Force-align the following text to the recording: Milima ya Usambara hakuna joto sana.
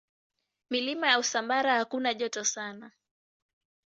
Milima 0.69 1.07
ya 1.09 1.19
Usambara 1.19 1.75
hakuna 1.77 2.13
joto 2.13 2.43
sana. 2.43 2.91